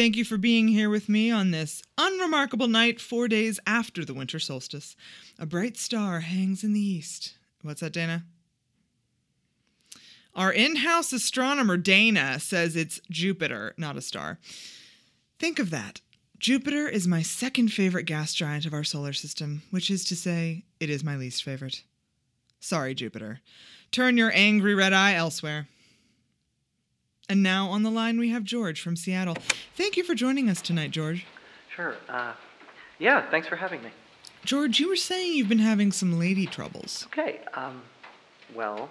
[0.00, 4.14] Thank you for being here with me on this unremarkable night, four days after the
[4.14, 4.96] winter solstice.
[5.38, 7.36] A bright star hangs in the east.
[7.60, 8.24] What's that, Dana?
[10.34, 14.38] Our in house astronomer, Dana, says it's Jupiter, not a star.
[15.38, 16.00] Think of that.
[16.38, 20.64] Jupiter is my second favorite gas giant of our solar system, which is to say,
[20.80, 21.82] it is my least favorite.
[22.58, 23.42] Sorry, Jupiter.
[23.92, 25.68] Turn your angry red eye elsewhere.
[27.30, 29.36] And now on the line we have George from Seattle.
[29.76, 31.26] Thank you for joining us tonight, George.
[31.72, 31.94] Sure.
[32.08, 32.32] Uh,
[32.98, 33.90] yeah, thanks for having me.
[34.44, 37.06] George, you were saying you've been having some lady troubles.
[37.06, 37.82] Okay, um,
[38.52, 38.90] well,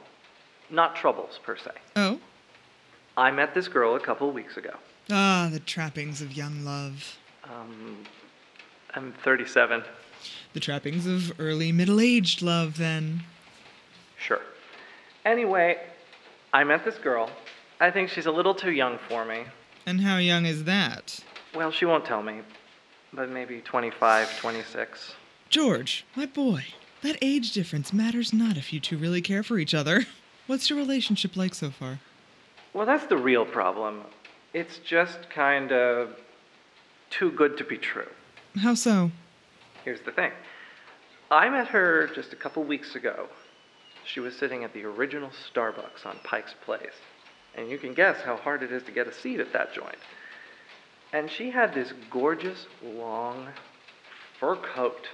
[0.70, 1.72] not troubles per se.
[1.98, 2.18] Oh?
[3.18, 4.72] I met this girl a couple weeks ago.
[5.12, 7.18] Ah, the trappings of young love.
[7.44, 8.06] Um,
[8.96, 9.84] I'm 37.
[10.54, 13.24] The trappings of early middle aged love, then.
[14.18, 14.40] Sure.
[15.26, 15.78] Anyway,
[16.54, 17.30] I met this girl.
[17.80, 19.46] I think she's a little too young for me.
[19.86, 21.20] And how young is that?
[21.56, 22.42] Well, she won't tell me,
[23.14, 25.14] but maybe 25, 26.
[25.50, 26.66] George, my boy,
[27.02, 30.06] that age difference matters not if you two really care for each other.
[30.48, 32.00] What's your relationship like so far?
[32.74, 34.02] Well, that's the real problem.
[34.54, 36.16] It's just kind of
[37.10, 38.10] too good to be true.
[38.58, 39.12] How so?
[39.86, 40.32] Here's the thing
[41.32, 43.30] I met her just a couple weeks ago.
[44.06, 47.00] She was sitting at the original Starbucks on Pike's Place.
[47.56, 49.98] And you can guess how hard it is to get a seat at that joint.
[51.12, 53.48] And she had this gorgeous, long
[54.40, 55.08] fur coat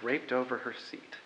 [0.00, 1.16] draped over her seat.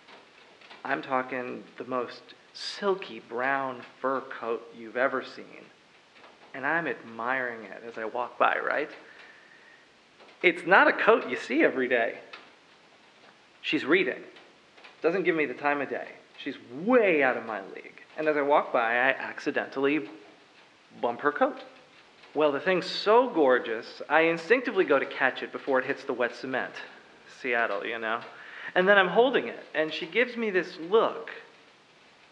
[0.83, 2.21] I'm talking the most
[2.53, 5.65] silky brown fur coat you've ever seen.
[6.53, 8.89] And I'm admiring it as I walk by, right?
[10.41, 12.19] It's not a coat you see every day.
[13.61, 14.23] She's reading.
[15.01, 16.07] Doesn't give me the time of day.
[16.41, 18.01] She's way out of my league.
[18.17, 20.09] And as I walk by, I accidentally
[21.01, 21.63] bump her coat.
[22.35, 26.13] Well, the thing's so gorgeous, I instinctively go to catch it before it hits the
[26.13, 26.73] wet cement.
[27.41, 28.21] Seattle, you know?
[28.75, 31.31] And then I'm holding it, and she gives me this look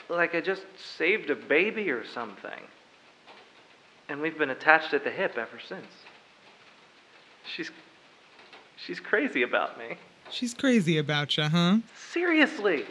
[0.09, 0.63] like I just
[0.97, 2.61] saved a baby or something.
[4.09, 5.87] And we've been attached at the hip ever since.
[7.55, 7.71] She's
[8.77, 9.97] she's crazy about me.
[10.29, 11.79] She's crazy about you, huh?
[12.11, 12.85] Seriously.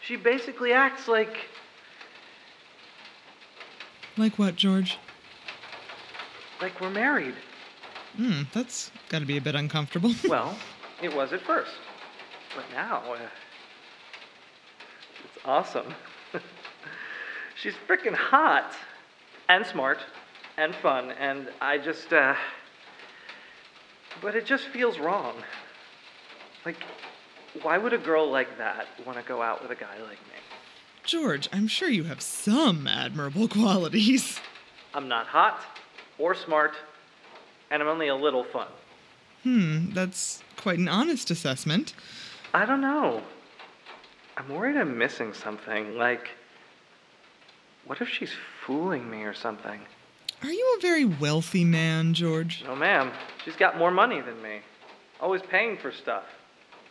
[0.00, 1.36] She basically acts like
[4.16, 4.98] Like what, George?
[6.60, 7.34] Like we're married.
[8.16, 10.12] Hmm, that's gotta be a bit uncomfortable.
[10.28, 10.56] Well,
[11.02, 11.72] it was at first.
[12.56, 13.18] But now, uh,
[15.24, 15.94] it's awesome.
[17.62, 18.72] She's freaking hot
[19.48, 19.98] and smart
[20.56, 22.34] and fun, and I just, uh,
[24.20, 25.34] but it just feels wrong.
[26.66, 26.76] Like,
[27.62, 30.38] why would a girl like that want to go out with a guy like me?
[31.04, 34.40] George, I'm sure you have some admirable qualities.
[34.94, 35.60] I'm not hot
[36.18, 36.72] or smart,
[37.70, 38.68] and I'm only a little fun.
[39.42, 41.94] Hmm, that's quite an honest assessment.
[42.52, 43.22] I don't know.
[44.36, 45.96] I'm worried I'm missing something.
[45.96, 46.28] Like,
[47.86, 48.32] what if she's
[48.64, 49.80] fooling me or something?
[50.42, 52.62] Are you a very wealthy man, George?
[52.64, 53.10] No, ma'am.
[53.44, 54.60] She's got more money than me.
[55.20, 56.24] Always paying for stuff.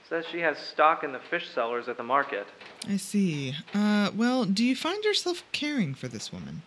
[0.10, 2.48] Says she has stock in the fish sellers at the market.
[2.88, 3.54] I see.
[3.74, 6.62] Uh, well, do you find yourself caring for this woman?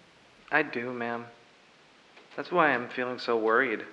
[0.50, 1.26] I do, ma'am.
[2.40, 3.84] That's why I'm feeling so worried.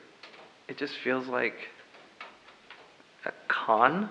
[0.70, 1.68] It just feels like
[3.26, 4.08] a con.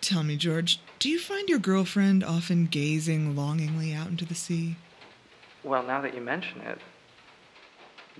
[0.00, 4.76] Tell me, George, do you find your girlfriend often gazing longingly out into the sea?
[5.64, 6.78] Well, now that you mention it,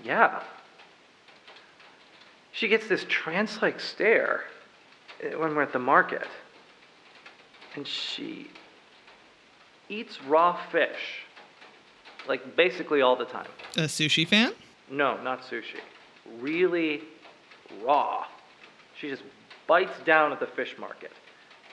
[0.03, 0.43] yeah.
[2.51, 4.43] She gets this trance like stare
[5.23, 6.27] uh, when we're at the market.
[7.75, 8.49] And she
[9.87, 11.23] eats raw fish,
[12.27, 13.47] like basically all the time.
[13.77, 14.53] A sushi fan?
[14.89, 15.79] No, not sushi.
[16.39, 17.01] Really
[17.83, 18.25] raw.
[18.97, 19.23] She just
[19.67, 21.11] bites down at the fish market.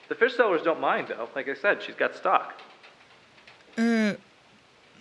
[0.08, 1.28] The fish sellers don't mind, though.
[1.34, 2.54] Like I said, she's got stock.
[3.78, 4.14] Uh,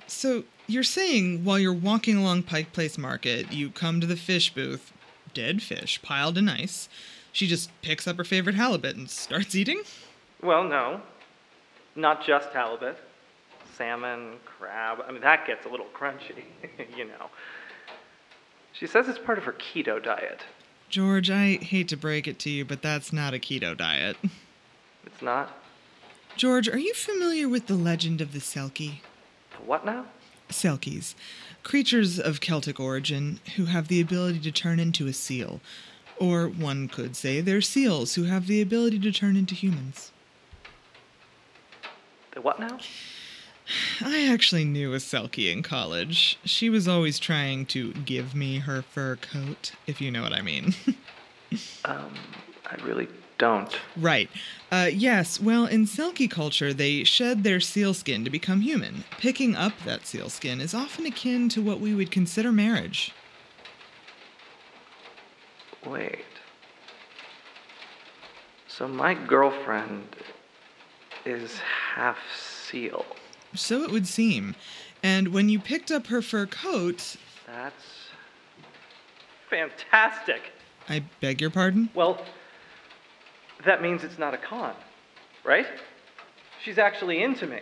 [0.08, 4.54] so you're saying while you're walking along Pike Place Market, you come to the fish
[4.54, 4.94] booth,
[5.34, 6.90] dead fish piled in ice.
[7.32, 9.82] She just picks up her favorite halibut and starts eating?
[10.42, 11.02] Well, no.
[11.96, 12.98] Not just halibut.
[13.80, 15.00] Salmon, crab.
[15.08, 16.44] I mean, that gets a little crunchy,
[16.98, 17.30] you know.
[18.74, 20.42] She says it's part of her keto diet.
[20.90, 24.18] George, I hate to break it to you, but that's not a keto diet.
[25.06, 25.58] It's not?
[26.36, 29.00] George, are you familiar with the legend of the Selkie?
[29.66, 30.06] What now?
[30.50, 31.16] Selkies,
[31.64, 35.62] creatures of Celtic origin who have the ability to turn into a seal.
[36.18, 40.12] Or one could say they're seals who have the ability to turn into humans.
[42.32, 42.78] The what now?
[44.02, 46.38] I actually knew a Selkie in college.
[46.44, 50.42] She was always trying to give me her fur coat, if you know what I
[50.42, 50.74] mean.
[51.84, 52.14] Um,
[52.70, 53.08] I really
[53.40, 53.76] don't.
[53.98, 54.30] right.
[54.72, 59.04] Uh, yes, well, in Selkie culture, they shed their seal skin to become human.
[59.18, 63.14] Picking up that seal skin is often akin to what we would consider marriage.
[65.84, 66.26] Wait.
[68.68, 70.16] So my girlfriend
[71.26, 71.58] is
[71.96, 73.06] half seal.
[73.54, 74.56] So it would seem.
[75.02, 77.16] And when you picked up her fur coat,
[77.48, 77.84] That's
[79.50, 80.42] fantastic.
[80.88, 81.90] I beg your pardon?
[81.94, 82.24] Well,
[83.66, 84.74] that means it's not a con,
[85.44, 85.68] right?
[86.64, 87.60] She's actually into me.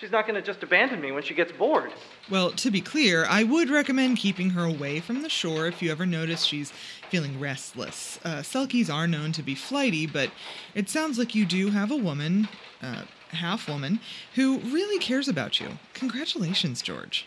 [0.00, 1.92] She's not going to just abandon me when she gets bored.
[2.30, 5.90] Well, to be clear, I would recommend keeping her away from the shore if you
[5.92, 6.72] ever notice she's
[7.10, 8.18] feeling restless.
[8.24, 10.30] Uh, Selkies are known to be flighty, but
[10.74, 12.48] it sounds like you do have a woman,
[12.82, 13.02] uh,
[13.34, 14.00] half woman,
[14.34, 15.78] who really cares about you.
[15.92, 17.26] Congratulations, George.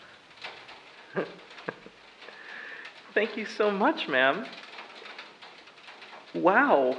[3.14, 4.46] Thank you so much, ma'am.
[6.34, 6.96] Wow.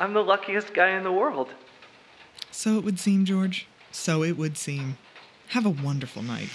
[0.00, 1.48] I'm the luckiest guy in the world.
[2.50, 3.66] So it would seem, George.
[3.90, 4.96] So it would seem.
[5.48, 6.50] Have a wonderful night.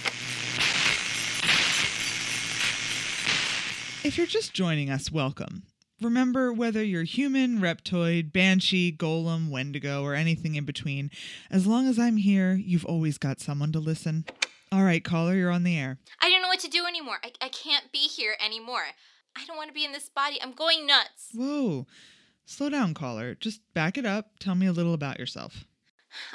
[4.04, 5.64] If you're just joining us, welcome.
[6.04, 11.10] Remember, whether you're human, reptoid, banshee, golem, wendigo, or anything in between,
[11.50, 14.26] as long as I'm here, you've always got someone to listen.
[14.72, 16.00] All right, caller, you're on the air.
[16.20, 17.18] I don't know what to do anymore.
[17.24, 18.84] I, I can't be here anymore.
[19.36, 20.40] I don't want to be in this body.
[20.42, 21.30] I'm going nuts.
[21.34, 21.88] Whoa.
[22.46, 23.36] Slow down, caller.
[23.36, 24.32] Just back it up.
[24.40, 25.64] Tell me a little about yourself.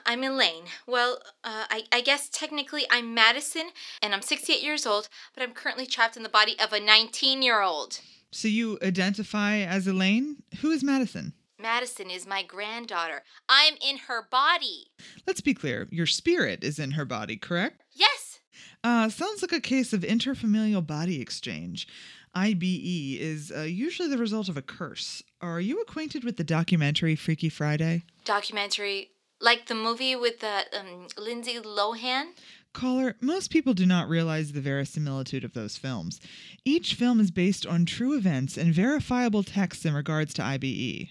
[0.07, 0.65] I'm Elaine.
[0.87, 5.53] Well, uh, I, I guess technically I'm Madison, and I'm 68 years old, but I'm
[5.53, 8.01] currently trapped in the body of a 19 year old.
[8.31, 10.43] So you identify as Elaine?
[10.61, 11.33] Who is Madison?
[11.61, 13.23] Madison is my granddaughter.
[13.49, 14.89] I'm in her body.
[15.27, 15.89] Let's be clear.
[15.91, 17.83] Your spirit is in her body, correct?
[17.93, 18.41] Yes.
[18.85, 21.89] Uh, sounds like a case of interfamilial body exchange.
[22.35, 25.23] IBE is uh, usually the result of a curse.
[25.41, 28.05] Are you acquainted with the documentary Freaky Friday?
[28.25, 29.11] Documentary,
[29.41, 32.33] like the movie with the um, Lindsay Lohan.
[32.75, 36.21] Caller, most people do not realize the verisimilitude of those films.
[36.65, 41.09] Each film is based on true events and verifiable texts in regards to IBE.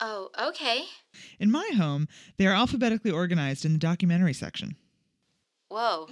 [0.00, 0.84] Oh, okay.
[1.38, 2.06] In my home,
[2.38, 4.76] they are alphabetically organized in the documentary section.
[5.68, 6.08] Whoa.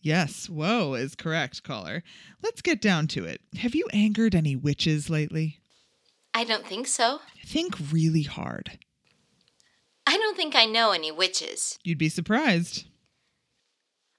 [0.00, 2.02] Yes, whoa is correct, caller.
[2.42, 3.40] Let's get down to it.
[3.58, 5.60] Have you angered any witches lately?
[6.34, 7.20] I don't think so.
[7.44, 8.78] Think really hard.
[10.06, 11.78] I don't think I know any witches.
[11.84, 12.86] You'd be surprised.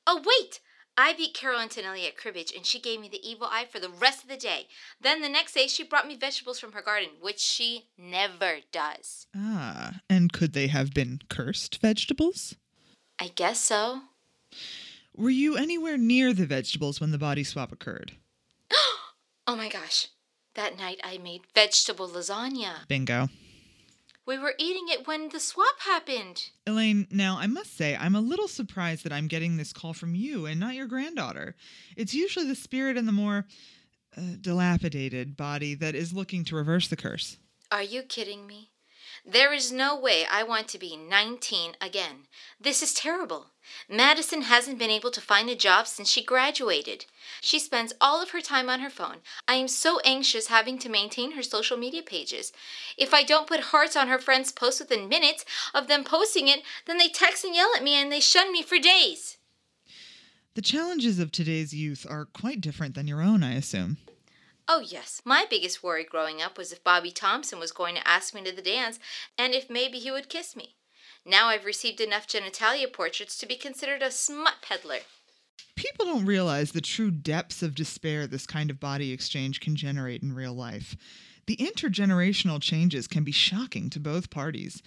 [0.08, 0.60] Oh, wait!
[0.98, 3.90] I beat Carol Antonelli at cribbage, and she gave me the evil eye for the
[3.90, 4.68] rest of the day.
[5.02, 9.28] Then the next day, she brought me vegetables from her garden, which she never does.
[9.36, 12.56] Ah, and could they have been cursed vegetables?
[13.20, 14.02] I guess so.
[15.16, 18.14] Were you anywhere near the vegetables when the body swap occurred?
[19.48, 20.08] Oh my gosh.
[20.56, 22.88] That night I made vegetable lasagna.
[22.88, 23.30] Bingo.
[24.26, 26.50] We were eating it when the swap happened.
[26.66, 30.16] Elaine, now I must say, I'm a little surprised that I'm getting this call from
[30.16, 31.56] you and not your granddaughter.
[31.96, 33.46] It's usually the spirit in the more
[34.18, 37.38] uh, dilapidated body that is looking to reverse the curse.
[37.72, 38.72] Are you kidding me?
[39.28, 42.28] There is no way I want to be 19 again.
[42.62, 43.48] This is terrible.
[43.90, 47.06] Madison hasn't been able to find a job since she graduated.
[47.42, 49.18] She spends all of her time on her phone.
[49.48, 52.54] I am so anxious having to maintain her social media pages.
[53.00, 56.62] If I don't put hearts on her friends' posts within minutes of them posting it,
[56.86, 59.38] then they text and yell at me and they shun me for days.
[60.54, 63.98] The challenges of today's youth are quite different than your own, I assume.
[64.68, 65.22] Oh, yes.
[65.24, 68.56] My biggest worry growing up was if Bobby Thompson was going to ask me to
[68.56, 69.00] the dance
[69.38, 70.76] and if maybe he would kiss me.
[71.26, 75.00] Now I've received enough genitalia portraits to be considered a smut peddler.
[75.76, 80.24] People don't realize the true depths of despair this kind of body exchange can generate
[80.24, 80.96] in real life.
[81.48, 84.82] The intergenerational changes can be shocking to both parties.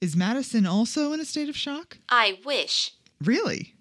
[0.00, 1.98] Is Madison also in a state of shock?
[2.08, 2.92] I wish.
[3.20, 3.74] Really?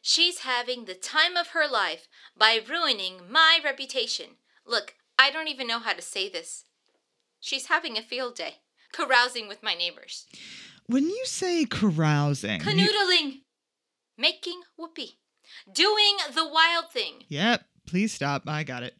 [0.00, 4.36] She's having the time of her life by ruining my reputation.
[4.68, 6.64] Look, I don't even know how to say this.
[7.40, 8.56] She's having a field day,
[8.92, 10.26] carousing with my neighbors,
[10.86, 12.60] When you say carousing.
[12.60, 13.40] you- canoodling,
[14.16, 15.18] making whoopee,
[15.72, 17.24] doing the wild thing.
[17.28, 18.42] Yep, please stop.
[18.46, 18.94] I got it.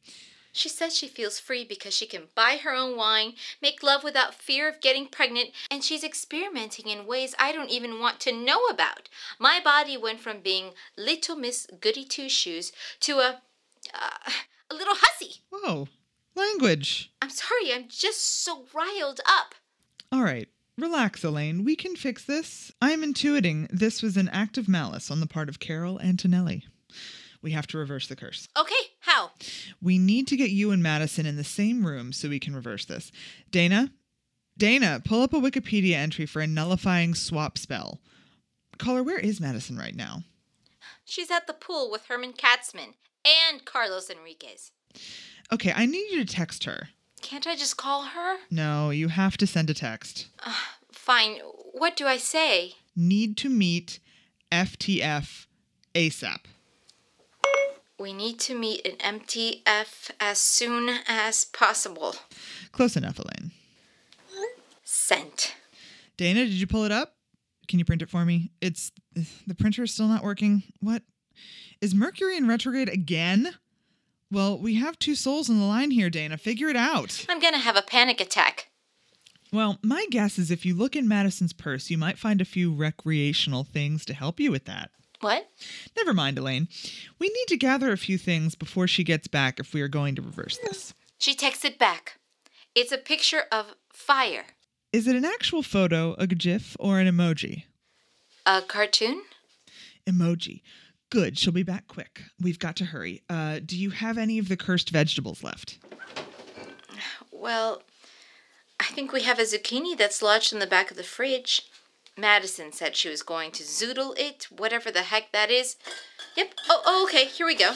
[0.52, 4.34] She says she feels free because she can buy her own wine, make love without
[4.34, 8.64] fear of getting pregnant, and she's experimenting in ways I don't even want to know
[8.66, 9.08] about.
[9.38, 13.42] My body went from being little Miss Goody Two Shoes to a
[13.94, 14.30] uh,
[14.70, 15.42] a little hussy.
[15.50, 15.88] Whoa,
[16.34, 17.12] language.
[17.20, 19.54] I'm sorry, I'm just so riled up.
[20.10, 20.48] All right.
[20.78, 21.64] Relax, Elaine.
[21.64, 22.70] We can fix this.
[22.80, 26.66] I'm intuiting this was an act of malice on the part of Carol Antonelli.
[27.42, 28.48] We have to reverse the curse.
[28.56, 29.30] Okay, how?
[29.82, 32.84] We need to get you and Madison in the same room so we can reverse
[32.84, 33.10] this.
[33.50, 33.92] Dana?
[34.56, 38.00] Dana, pull up a Wikipedia entry for a nullifying swap spell.
[38.78, 40.22] Caller, where is Madison right now?
[41.04, 42.94] She's at the pool with Herman Katzman
[43.50, 44.72] and Carlos Enriquez.
[45.52, 46.88] Okay, I need you to text her.
[47.20, 48.36] Can't I just call her?
[48.50, 50.28] No, you have to send a text.
[50.92, 51.38] Fine.
[51.72, 52.74] What do I say?
[52.94, 53.98] Need to meet
[54.52, 55.46] FTF
[55.94, 56.40] ASAP.
[57.98, 62.14] We need to meet an MTF as soon as possible.
[62.70, 63.50] Close enough, Elaine.
[64.84, 65.54] Sent.
[66.16, 67.16] Dana, did you pull it up?
[67.66, 68.52] Can you print it for me?
[68.60, 70.62] It's the printer is still not working.
[70.80, 71.02] What?
[71.80, 73.54] Is Mercury in retrograde again?
[74.30, 76.36] Well, we have two souls on the line here, Dana.
[76.36, 77.24] Figure it out.
[77.28, 78.68] I'm gonna have a panic attack.
[79.52, 82.74] Well, my guess is if you look in Madison's purse, you might find a few
[82.74, 84.90] recreational things to help you with that.
[85.20, 85.48] What?
[85.96, 86.68] Never mind, Elaine.
[87.18, 90.14] We need to gather a few things before she gets back if we are going
[90.16, 90.94] to reverse this.
[91.16, 92.18] She texted back.
[92.74, 94.44] It's a picture of fire.
[94.92, 97.64] Is it an actual photo, a GIF, or an emoji?
[98.46, 99.22] A cartoon?
[100.06, 100.62] Emoji.
[101.10, 102.22] Good, she'll be back quick.
[102.40, 103.22] We've got to hurry.
[103.30, 105.78] Uh, do you have any of the cursed vegetables left?
[107.32, 107.82] Well,
[108.78, 111.62] I think we have a zucchini that's lodged in the back of the fridge.
[112.16, 115.76] Madison said she was going to zoodle it, whatever the heck that is.
[116.36, 116.52] Yep.
[116.68, 117.74] Oh, oh okay, here we go.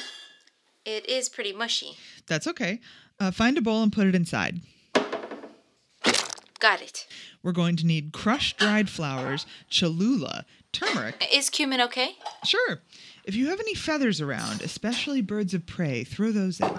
[0.84, 1.96] It is pretty mushy.
[2.26, 2.80] That's okay.
[3.20, 4.60] Uh, find a bowl and put it inside.
[6.58, 7.06] Got it.
[7.42, 11.26] We're going to need crushed dried flowers, cholula, turmeric.
[11.32, 12.16] Is cumin okay?
[12.44, 12.80] Sure.
[13.24, 16.74] If you have any feathers around, especially birds of prey, throw those in.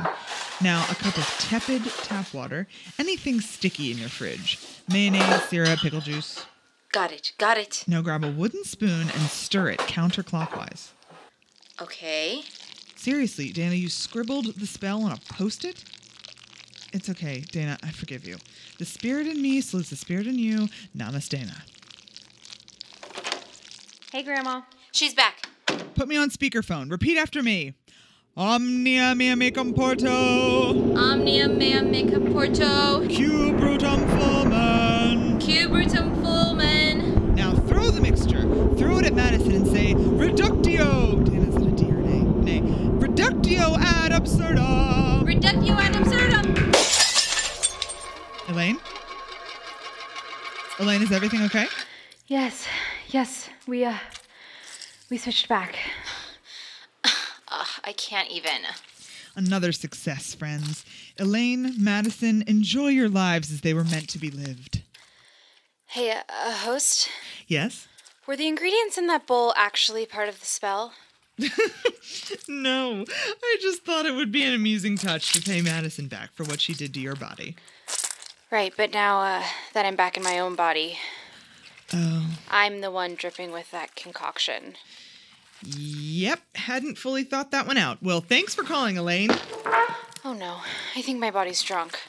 [0.62, 2.68] Now, a cup of tepid tap water,
[3.00, 4.60] anything sticky in your fridge.
[4.92, 6.46] Mayonnaise, syrup, pickle juice.
[6.92, 7.32] Got it.
[7.38, 7.86] Got it.
[7.88, 10.90] Now grab a wooden spoon and stir it counterclockwise.
[11.82, 12.44] Okay.
[12.98, 15.84] Seriously, Dana, you scribbled the spell on a post it?
[16.92, 18.38] It's okay, Dana, I forgive you.
[18.78, 20.68] The spirit in me salutes the spirit in you.
[20.96, 21.64] Namaste, Dana.
[24.12, 24.62] Hey, Grandma.
[24.92, 25.50] She's back.
[25.96, 26.92] Put me on speakerphone.
[26.92, 27.74] Repeat after me.
[28.36, 32.04] Omnia mea me comporto, Omnia mea me
[32.34, 35.40] porto, Q brutum fulmen.
[35.40, 37.36] Q brutum fulmen.
[37.36, 38.42] Now throw the mixture.
[38.76, 41.24] Throw it at Madison and say, Reductio.
[41.24, 42.44] Dana, is that a D or an A?
[42.44, 42.62] Nay.
[42.62, 45.26] Reductio ad absurdum.
[45.26, 46.56] Reductio ad absurdum.
[48.50, 48.80] Elaine?
[50.80, 51.68] Elaine, is everything okay?
[52.26, 52.66] Yes,
[53.10, 53.96] yes, we, uh,
[55.14, 55.76] we switched back.
[57.06, 58.64] Ugh, I can't even.
[59.36, 60.84] Another success, friends.
[61.20, 64.82] Elaine, Madison, enjoy your lives as they were meant to be lived.
[65.86, 67.10] Hey, uh, uh, host,
[67.46, 67.88] Yes?
[68.26, 70.94] were the ingredients in that bowl actually part of the spell?
[72.48, 76.44] No, I just thought it would be an amusing touch to pay Madison back for
[76.44, 77.56] what she did to your body.
[78.52, 79.44] Right, but now, uh,
[79.74, 80.98] that I'm back in my own body,
[81.96, 82.26] Oh.
[82.50, 84.76] I'm the one dripping with that concoction.
[85.66, 88.02] Yep, hadn't fully thought that one out.
[88.02, 89.32] Well, thanks for calling, Elaine.
[90.26, 90.58] Oh no,
[90.96, 92.00] I think my body's drunk.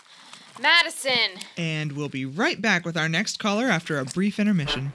[0.60, 1.40] Madison!
[1.56, 4.92] And we'll be right back with our next caller after a brief intermission.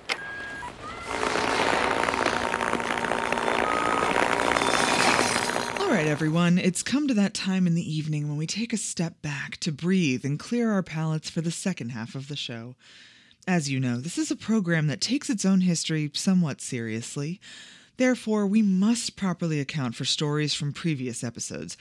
[5.79, 8.77] All right, everyone, it's come to that time in the evening when we take a
[8.77, 12.75] step back to breathe and clear our palates for the second half of the show.
[13.47, 17.41] As you know, this is a program that takes its own history somewhat seriously.
[17.99, 21.75] Therefore, we must properly account for stories from previous episodes.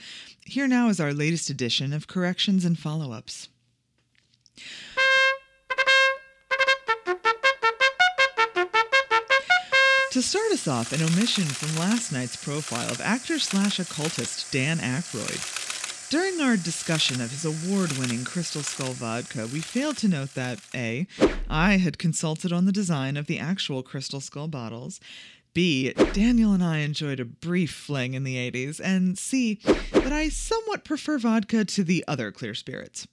[0.45, 3.47] Here now is our latest edition of corrections and follow ups.
[10.11, 14.79] To start us off, an omission from last night's profile of actor slash occultist Dan
[14.79, 15.55] Aykroyd.
[16.09, 20.59] During our discussion of his award winning Crystal Skull vodka, we failed to note that
[20.75, 21.07] A.
[21.47, 24.99] I had consulted on the design of the actual Crystal Skull bottles,
[25.53, 25.93] B.
[26.13, 29.59] Daniel and I enjoyed a brief fling in the 80s, and C.
[29.91, 33.07] That I somewhat prefer vodka to the other clear spirits.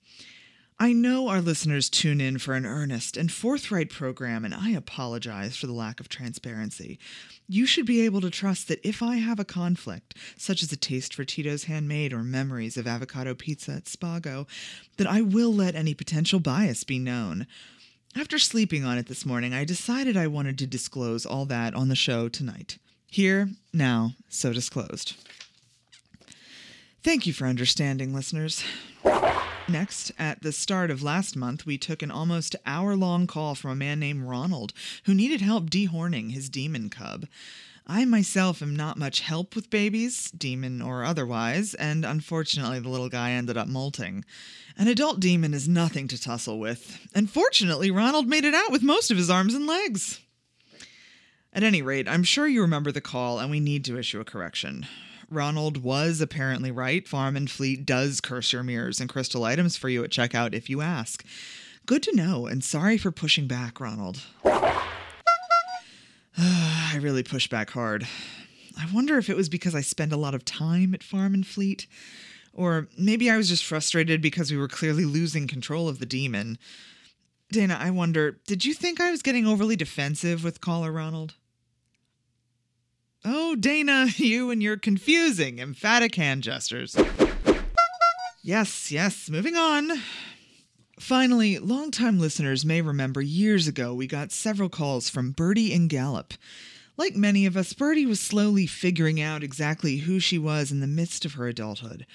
[0.79, 5.57] I know our listeners tune in for an earnest and forthright program, and I apologize
[5.57, 6.99] for the lack of transparency.
[7.49, 10.77] You should be able to trust that if I have a conflict, such as a
[10.77, 14.47] taste for Tito's handmade or memories of avocado pizza at Spago,
[14.99, 17.47] that I will let any potential bias be known.
[18.19, 21.89] After sleeping on it this morning, I decided I wanted to disclose all that on
[21.89, 22.79] the show tonight.
[23.11, 25.15] Here, now, so disclosed.
[27.03, 28.65] Thank you for understanding, listeners.
[29.69, 33.73] Next, at the start of last month, we took an almost hour long call from
[33.73, 34.73] a man named Ronald
[35.05, 37.27] who needed help dehorning his demon cub.
[37.89, 43.09] I myself am not much help with babies, demon or otherwise, and unfortunately the little
[43.09, 44.25] guy ended up molting.
[44.77, 48.83] An adult demon is nothing to tussle with, and fortunately Ronald made it out with
[48.83, 50.21] most of his arms and legs.
[51.53, 54.25] At any rate, I'm sure you remember the call, and we need to issue a
[54.25, 54.87] correction.
[55.31, 57.07] Ronald was apparently right.
[57.07, 60.69] Farm and Fleet does curse your mirrors and crystal items for you at checkout if
[60.69, 61.25] you ask.
[61.87, 64.23] Good to know, and sorry for pushing back, Ronald.
[66.39, 68.07] I really pushed back hard.
[68.79, 71.47] I wonder if it was because I spend a lot of time at Farm and
[71.47, 71.87] Fleet,
[72.53, 76.59] or maybe I was just frustrated because we were clearly losing control of the demon.
[77.51, 81.35] Dana, I wonder, did you think I was getting overly defensive with caller Ronald?
[83.25, 86.97] Oh, Dana, you and your confusing, emphatic hand gestures.
[88.43, 89.91] Yes, yes, moving on.
[90.99, 96.33] Finally, longtime listeners may remember years ago we got several calls from Birdie and Gallup.
[96.97, 100.87] Like many of us, Birdie was slowly figuring out exactly who she was in the
[100.87, 102.07] midst of her adulthood.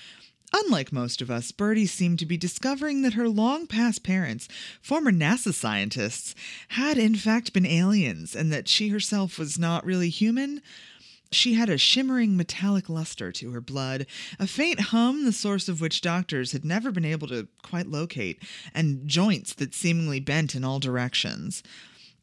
[0.52, 4.50] Unlike most of us, Birdie seemed to be discovering that her long past parents,
[4.82, 6.34] former NASA scientists,
[6.70, 10.62] had in fact been aliens and that she herself was not really human.
[11.32, 14.06] She had a shimmering metallic luster to her blood,
[14.38, 18.44] a faint hum, the source of which doctors had never been able to quite locate,
[18.74, 21.64] and joints that seemingly bent in all directions.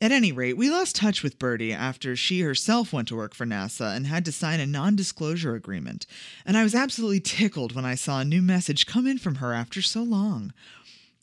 [0.01, 3.47] At any rate, we lost touch with Birdie after she herself went to work for
[3.47, 6.07] NASA and had to sign a non disclosure agreement,
[6.45, 9.55] and I was absolutely tickled when I saw a new message come in from her
[9.55, 10.53] after so long.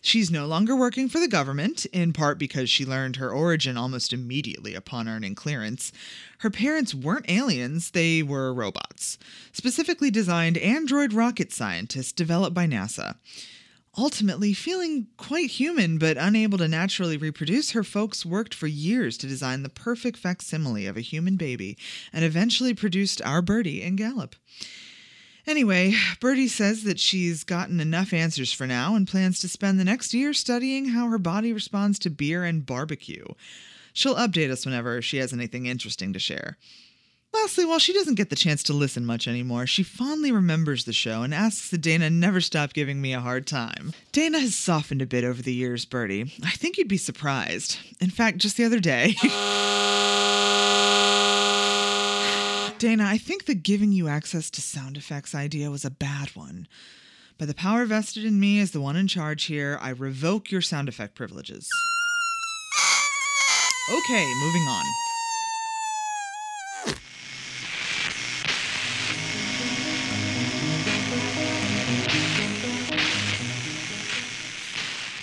[0.06, 4.14] She's no longer working for the government, in part because she learned her origin almost
[4.14, 5.92] immediately upon earning clearance.
[6.38, 9.18] Her parents weren't aliens, they were robots,
[9.52, 13.16] specifically designed android rocket scientists developed by NASA.
[13.98, 19.28] Ultimately, feeling quite human but unable to naturally reproduce, her folks worked for years to
[19.28, 21.80] design the perfect facsimile of a human baby
[22.14, 24.36] and eventually produced our Birdie in Gallup.
[25.48, 29.84] Anyway, Birdie says that she's gotten enough answers for now and plans to spend the
[29.84, 33.26] next year studying how her body responds to beer and barbecue.
[33.94, 36.58] She'll update us whenever she has anything interesting to share.
[37.34, 40.94] Lastly, while she doesn't get the chance to listen much anymore, she fondly remembers the
[40.94, 43.94] show and asks that Dana never stop giving me a hard time.
[44.14, 46.34] Dana has softened a bit over the years, Birdie.
[46.44, 47.78] I think you'd be surprised.
[48.00, 49.16] In fact, just the other day.
[52.78, 56.68] Dana, I think the giving you access to sound effects idea was a bad one.
[57.38, 60.62] By the power vested in me as the one in charge here, I revoke your
[60.62, 61.70] sound effect privileges.
[63.90, 64.84] Okay, moving on.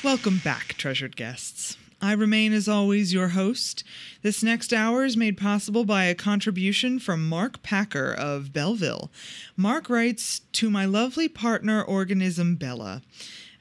[0.02, 1.76] Welcome back, treasured guests.
[2.02, 3.84] I remain, as always, your host.
[4.22, 9.08] This next hour is made possible by a contribution from Mark Packer of Belleville.
[9.56, 13.02] Mark writes To my lovely partner, organism Bella.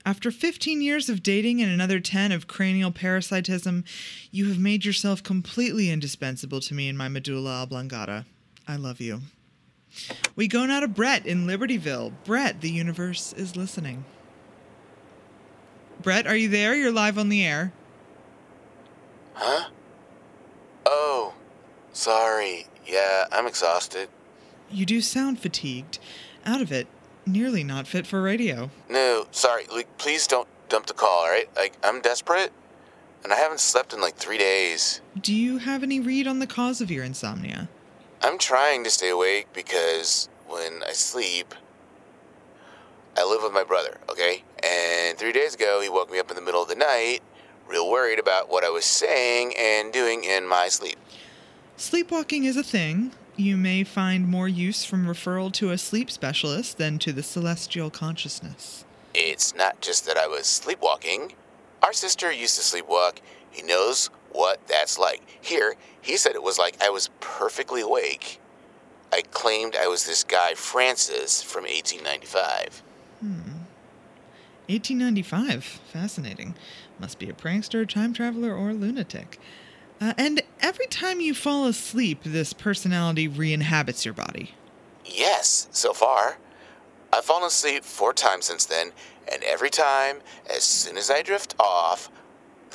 [0.03, 3.83] After 15 years of dating and another 10 of cranial parasitism,
[4.31, 8.25] you have made yourself completely indispensable to me in my medulla oblongata.
[8.67, 9.21] I love you.
[10.35, 12.13] We go now to Brett in Libertyville.
[12.23, 14.03] Brett, the universe is listening.
[16.01, 16.73] Brett, are you there?
[16.73, 17.71] You're live on the air.
[19.33, 19.69] Huh?
[20.85, 21.33] Oh,
[21.93, 22.67] sorry.
[22.85, 24.09] Yeah, I'm exhausted.
[24.69, 25.99] You do sound fatigued.
[26.45, 26.87] Out of it.
[27.25, 28.71] Nearly not fit for radio.
[28.89, 29.65] No, sorry.
[29.71, 31.49] Like, please don't dump the call, alright?
[31.55, 32.51] Like, I'm desperate,
[33.23, 35.01] and I haven't slept in like three days.
[35.19, 37.69] Do you have any read on the cause of your insomnia?
[38.23, 41.53] I'm trying to stay awake because when I sleep,
[43.17, 44.43] I live with my brother, okay?
[44.63, 47.19] And three days ago, he woke me up in the middle of the night,
[47.71, 50.97] real worried about what I was saying and doing in my sleep.
[51.77, 53.11] Sleepwalking is a thing.
[53.37, 57.89] You may find more use from referral to a sleep specialist than to the celestial
[57.89, 58.83] consciousness.
[59.13, 61.33] It's not just that I was sleepwalking.
[61.81, 63.17] Our sister used to sleepwalk.
[63.49, 65.21] He knows what that's like.
[65.41, 68.39] Here, he said it was like I was perfectly awake.
[69.13, 72.83] I claimed I was this guy Francis from 1895.
[73.21, 73.51] Hmm.
[74.67, 75.63] 1895.
[75.91, 76.55] Fascinating.
[77.01, 79.39] Must be a prankster, time traveler, or lunatic.
[79.99, 84.51] Uh, and every time you fall asleep, this personality re inhabits your body.
[85.03, 86.37] Yes, so far.
[87.11, 88.91] I've fallen asleep four times since then,
[89.31, 92.11] and every time, as soon as I drift off,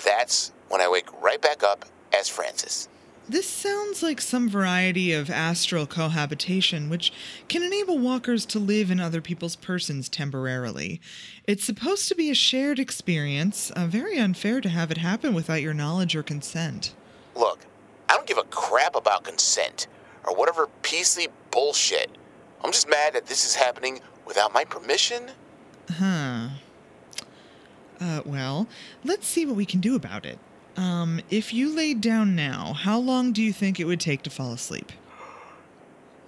[0.05, 2.89] that's when I wake right back up as Francis.
[3.29, 7.13] This sounds like some variety of astral cohabitation, which
[7.49, 11.01] can enable walkers to live in other people's persons temporarily.
[11.45, 15.61] It's supposed to be a shared experience, uh, very unfair to have it happen without
[15.61, 16.95] your knowledge or consent.
[17.35, 17.67] Look,
[18.09, 19.89] I don't give a crap about consent
[20.25, 22.11] or whatever PC bullshit.
[22.63, 25.33] I'm just mad that this is happening without my permission.
[25.91, 26.49] Huh.
[28.01, 28.69] Uh, well,
[29.03, 30.39] let's see what we can do about it.
[30.77, 34.31] Um, if you laid down now, how long do you think it would take to
[34.31, 34.93] fall asleep?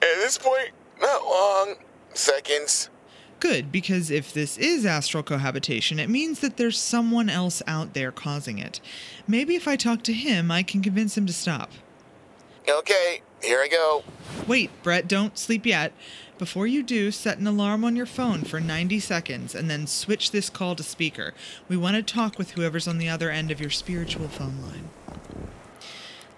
[0.01, 1.75] At this point, not long.
[2.15, 2.91] Seconds.
[3.41, 8.11] Good, because if this is astral cohabitation, it means that there's someone else out there
[8.11, 8.81] causing it.
[9.29, 11.71] Maybe if I talk to him, I can convince him to stop.
[12.69, 14.03] Okay, here I go.
[14.47, 15.93] Wait, Brett, don't sleep yet.
[16.39, 20.31] Before you do, set an alarm on your phone for 90 seconds and then switch
[20.31, 21.35] this call to speaker.
[21.69, 24.89] We want to talk with whoever's on the other end of your spiritual phone line.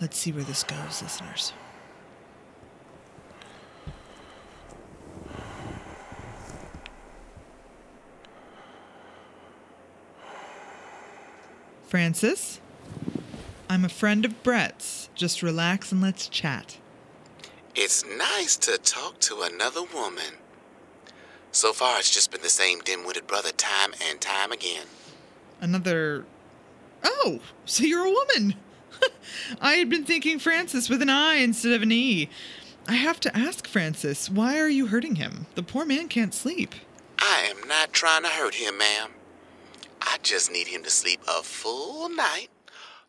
[0.01, 1.53] Let's see where this goes, listeners.
[11.87, 12.59] Francis?
[13.69, 15.11] I'm a friend of Brett's.
[15.15, 16.79] Just relax and let's chat.
[17.83, 20.35] It's nice to talk to another woman.
[21.51, 24.85] So far, it's just been the same dim witted brother time and time again.
[25.63, 26.27] Another.
[27.03, 28.57] Oh, so you're a woman.
[29.63, 32.29] I had been thinking Francis with an I instead of an E.
[32.87, 35.47] I have to ask Francis, why are you hurting him?
[35.55, 36.75] The poor man can't sleep.
[37.19, 39.13] I am not trying to hurt him, ma'am.
[40.03, 42.49] I just need him to sleep a full night,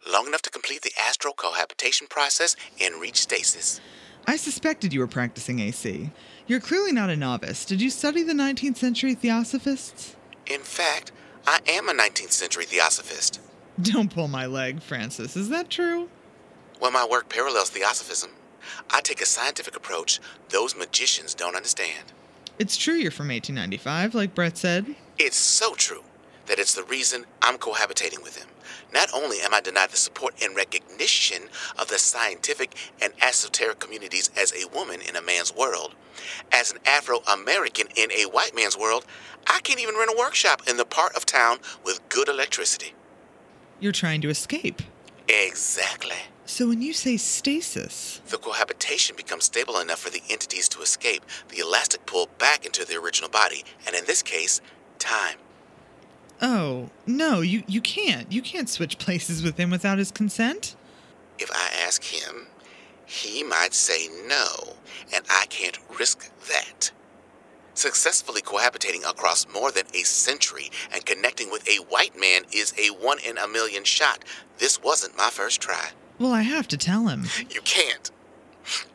[0.10, 3.82] long enough to complete the astral cohabitation process and reach stasis.
[4.28, 6.12] I suspected you were practicing AC.
[6.48, 7.66] You're clearly not a novice.
[7.66, 10.16] Did you study the 19th century theosophists?
[10.48, 11.12] In fact,
[11.48, 13.40] I am a 19th century theosophist.
[13.82, 15.36] Don't pull my leg, Francis.
[15.36, 16.10] Is that true?
[16.80, 18.32] Well, my work parallels theosophism.
[18.90, 22.12] I take a scientific approach those magicians don't understand.
[22.60, 24.96] It's true you're from 1895, like Brett said.
[25.18, 26.04] It's so true
[26.46, 28.48] that it's the reason I'm cohabitating with him.
[28.94, 31.44] Not only am I denied the support and recognition
[31.80, 35.96] of the scientific and esoteric communities as a woman in a man's world,
[36.52, 39.06] as an Afro American in a white man's world,
[39.48, 42.94] I can't even rent a workshop in the part of town with good electricity.
[43.80, 44.82] You're trying to escape.
[45.28, 46.18] Exactly.
[46.46, 51.24] So when you say stasis, The cohabitation becomes stable enough for the entities to escape
[51.48, 54.60] the elastic pull back into the original body, and in this case,
[55.00, 55.38] time.
[56.42, 58.32] Oh, no, you, you can't.
[58.32, 60.76] You can't switch places with him without his consent.
[61.40, 62.48] If I ask him,
[63.06, 64.76] he might say no,
[65.14, 66.92] and I can't risk that.
[67.74, 72.90] Successfully cohabitating across more than a century and connecting with a white man is a
[72.90, 74.24] one in a million shot.
[74.58, 75.90] This wasn't my first try.
[76.20, 77.26] Well, I have to tell him.
[77.50, 78.12] You can't.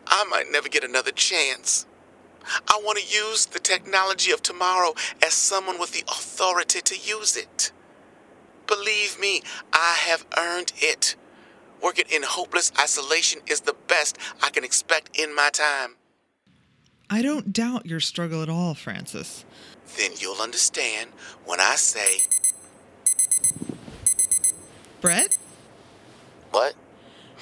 [0.06, 1.86] I might never get another chance.
[2.68, 7.36] I want to use the technology of tomorrow as someone with the authority to use
[7.36, 7.72] it.
[8.66, 11.14] Believe me, I have earned it.
[11.82, 15.96] Working in hopeless isolation is the best I can expect in my time.
[17.08, 19.44] I don't doubt your struggle at all, Francis.
[19.96, 21.10] Then you'll understand
[21.44, 22.22] when I say,
[25.00, 25.38] Brett?
[26.50, 26.74] What?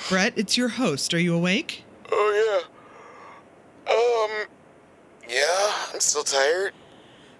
[0.08, 1.14] Brett, it's your host.
[1.14, 1.84] Are you awake?
[2.12, 2.66] Oh,
[3.86, 3.94] yeah.
[3.94, 4.46] Um,
[5.28, 6.72] yeah, I'm still tired.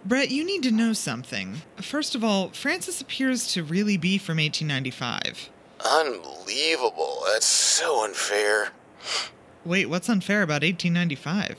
[0.04, 1.62] Brett, you need to know something.
[1.76, 5.50] First of all, Francis appears to really be from 1895.
[5.84, 7.22] Unbelievable.
[7.32, 8.70] That's so unfair.
[9.64, 11.56] Wait, what's unfair about 1895?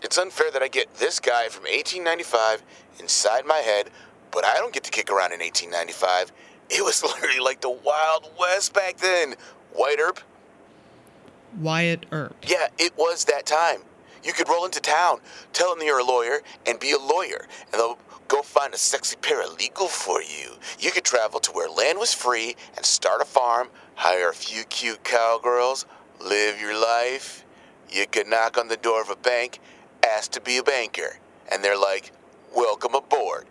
[0.00, 2.62] It's unfair that I get this guy from 1895
[3.00, 3.90] inside my head,
[4.30, 6.32] but I don't get to kick around in 1895.
[6.70, 9.34] It was literally like the Wild West back then.
[9.72, 10.20] White Earp?
[11.58, 12.36] Wyatt Earp.
[12.46, 13.82] Yeah, it was that time.
[14.28, 15.20] You could roll into town,
[15.54, 17.96] tell them you're a lawyer, and be a lawyer, and they'll
[18.28, 20.56] go find a sexy paralegal for you.
[20.78, 24.64] You could travel to where land was free and start a farm, hire a few
[24.64, 25.86] cute cowgirls,
[26.20, 27.46] live your life.
[27.88, 29.60] You could knock on the door of a bank,
[30.06, 31.16] ask to be a banker,
[31.50, 32.12] and they're like,
[32.54, 33.46] Welcome aboard.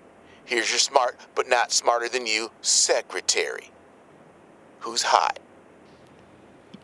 [0.46, 3.72] Here's your smart, but not smarter than you, secretary.
[4.82, 5.40] Who's hot?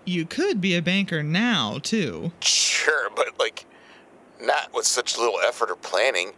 [0.04, 2.32] You could be a banker now, too.
[2.42, 3.68] Sure, but like,
[4.42, 6.32] not with such little effort or planning.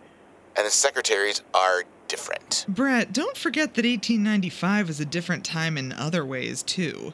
[0.58, 2.66] And the secretaries are different.
[2.68, 7.14] Brett, don't forget that 1895 was a different time in other ways, too.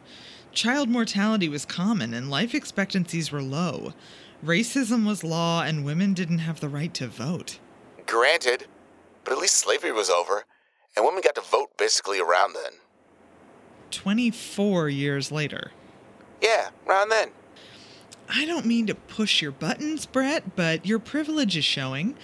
[0.52, 3.94] Child mortality was common and life expectancies were low.
[4.44, 7.60] Racism was law and women didn't have the right to vote.
[8.06, 8.65] Granted,
[9.24, 10.46] but at least slavery was over,
[10.96, 12.74] and women got to vote basically around then.
[13.91, 15.72] 24 years later.
[16.41, 17.30] Yeah, around then.
[18.34, 22.15] I don't mean to push your buttons, Brett, but your privilege is showing.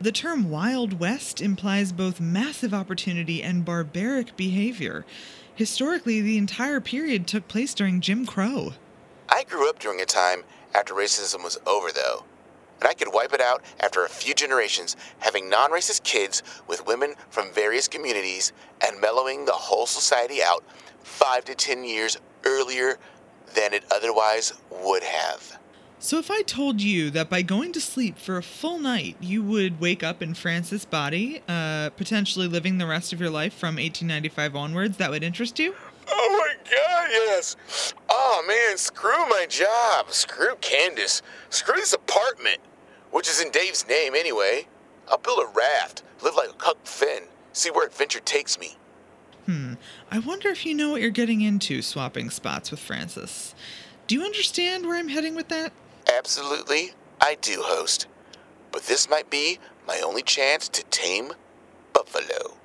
[0.00, 5.04] The term Wild West implies both massive opportunity and barbaric behavior.
[5.54, 8.72] Historically, the entire period took place during Jim Crow.
[9.28, 10.44] I grew up during a time
[10.74, 12.24] after racism was over, though.
[12.80, 16.86] And I could wipe it out after a few generations, having non racist kids with
[16.86, 20.64] women from various communities and mellowing the whole society out
[21.02, 22.96] five to ten years earlier
[23.54, 25.58] than it otherwise would have.
[26.02, 29.42] So, if I told you that by going to sleep for a full night, you
[29.42, 33.76] would wake up in Francis' body, uh, potentially living the rest of your life from
[33.76, 35.74] 1895 onwards, that would interest you?
[36.08, 37.94] Oh my god, yes!
[38.08, 42.58] Oh man, screw my job, screw Candace, screw this apartment,
[43.10, 44.66] which is in Dave's name anyway.
[45.08, 48.76] I'll build a raft, live like a Huck Finn, see where adventure takes me.
[49.50, 49.74] Hmm.
[50.12, 53.52] I wonder if you know what you're getting into swapping spots with Francis.
[54.06, 55.72] Do you understand where I'm heading with that?
[56.16, 58.06] Absolutely, I do, host.
[58.70, 59.58] But this might be
[59.88, 61.32] my only chance to tame
[61.92, 62.58] Buffalo.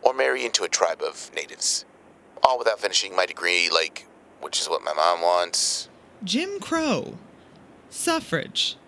[0.00, 1.84] Or marry into a tribe of natives.
[2.42, 4.06] All without finishing my degree, like,
[4.40, 5.90] which is what my mom wants.
[6.24, 7.18] Jim Crow,
[7.90, 8.78] suffrage.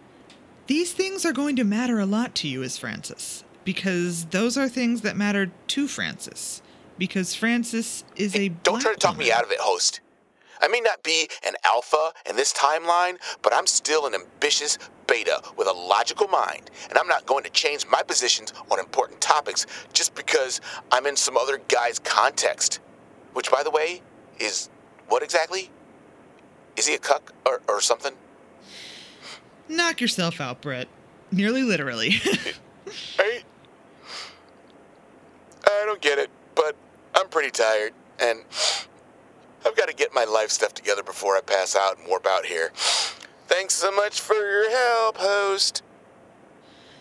[0.67, 4.67] These things are going to matter a lot to you as Francis, because those are
[4.67, 6.62] things that matter to Francis.
[6.99, 8.49] Because Francis is a.
[8.49, 10.01] Don't try to talk me out of it, host.
[10.61, 15.41] I may not be an alpha in this timeline, but I'm still an ambitious beta
[15.57, 19.67] with a logical mind, and I'm not going to change my positions on important topics
[19.93, 22.81] just because I'm in some other guy's context.
[23.35, 24.03] Which, by the way,
[24.39, 24.69] is
[25.09, 25.71] what exactly?
[26.77, 28.15] Is he a cuck or, or something?
[29.69, 30.89] Knock yourself out, Brett.
[31.31, 32.15] Nearly literally.
[33.19, 33.43] I,
[35.65, 36.75] I don't get it, but
[37.29, 38.41] I'm pretty tired, and
[39.67, 42.47] I've got to get my life stuff together before I pass out and warp out
[42.47, 42.71] here.
[42.75, 45.83] Thanks so much for your help, host.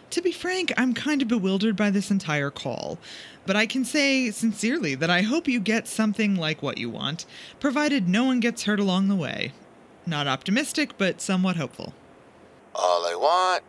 [0.10, 2.98] to be frank, I'm kind of bewildered by this entire call.
[3.46, 7.26] But I can say sincerely that I hope you get something like what you want,
[7.62, 9.54] provided no one gets hurt along the way.
[10.06, 11.94] Not optimistic, but somewhat hopeful.
[12.76, 13.64] All I want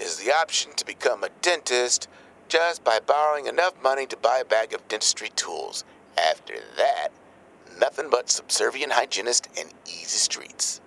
[0.00, 2.06] is the option to become a dentist
[2.48, 5.82] just by borrowing enough money to buy a bag of dentistry tools.
[6.16, 7.08] After that,
[7.78, 10.80] nothing but subservient hygienist and easy streets.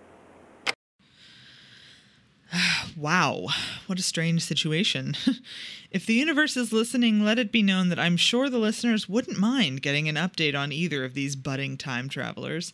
[2.97, 3.47] Wow,
[3.85, 5.15] what a strange situation.
[5.91, 9.39] if the universe is listening, let it be known that I'm sure the listeners wouldn't
[9.39, 12.73] mind getting an update on either of these budding time travelers.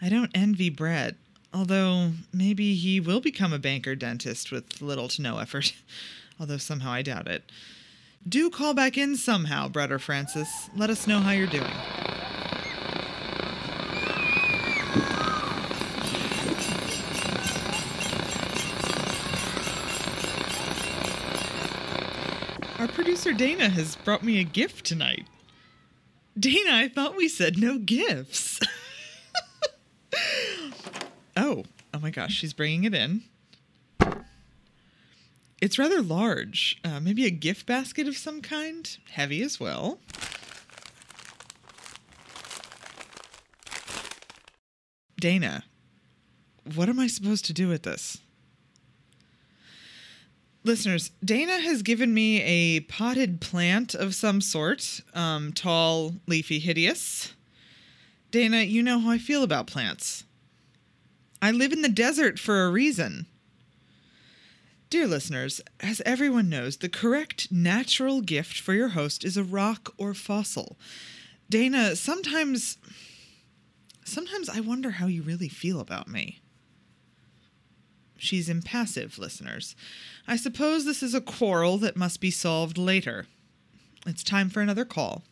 [0.00, 1.16] I don't envy Brett,
[1.52, 5.74] although maybe he will become a banker dentist with little to no effort,
[6.40, 7.50] although somehow I doubt it.
[8.28, 10.68] Do call back in somehow, Brother Francis.
[10.76, 11.64] Let us know how you're doing.
[22.78, 25.26] Our producer Dana has brought me a gift tonight.
[26.38, 28.60] Dana, I thought we said no gifts.
[31.36, 31.64] oh,
[31.94, 33.22] oh my gosh, she's bringing it in.
[35.60, 36.78] It's rather large.
[36.84, 38.96] Uh, maybe a gift basket of some kind.
[39.10, 39.98] Heavy as well.
[45.20, 45.64] Dana,
[46.74, 48.18] what am I supposed to do with this?
[50.62, 57.34] Listeners, Dana has given me a potted plant of some sort, um, tall, leafy, hideous.
[58.30, 60.24] Dana, you know how I feel about plants.
[61.40, 63.26] I live in the desert for a reason.
[64.90, 69.92] Dear listeners, as everyone knows, the correct natural gift for your host is a rock
[69.98, 70.78] or fossil.
[71.50, 72.78] Dana, sometimes.
[74.04, 76.40] Sometimes I wonder how you really feel about me.
[78.16, 79.76] She's impassive, listeners.
[80.26, 83.26] I suppose this is a quarrel that must be solved later.
[84.06, 85.22] It's time for another call.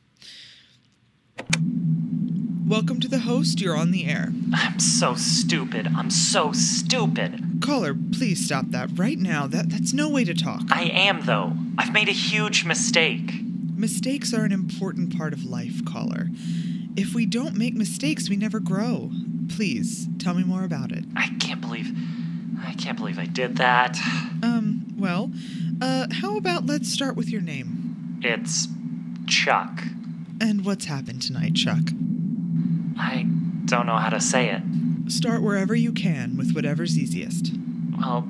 [2.67, 3.61] Welcome to the host.
[3.61, 4.33] You're on the air.
[4.53, 5.87] I'm so stupid.
[5.97, 7.61] I'm so stupid.
[7.65, 9.47] Caller, please stop that right now.
[9.47, 10.63] That that's no way to talk.
[10.73, 11.53] I am, though.
[11.79, 13.35] I've made a huge mistake.
[13.77, 16.27] Mistakes are an important part of life, caller.
[16.97, 19.13] If we don't make mistakes, we never grow.
[19.49, 21.05] Please, tell me more about it.
[21.15, 21.97] I can't believe.
[22.65, 23.97] I can't believe I did that.
[24.43, 25.31] Um, well,
[25.81, 28.19] uh, how about let's start with your name?
[28.23, 28.67] It's
[29.29, 29.85] Chuck.
[30.41, 31.83] And what's happened tonight, Chuck?
[32.99, 33.27] I
[33.67, 34.63] don't know how to say it.
[35.11, 37.53] Start wherever you can with whatever's easiest.
[37.99, 38.27] Well,